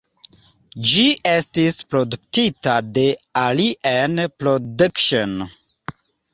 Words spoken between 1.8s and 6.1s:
produktita de Alien Productions.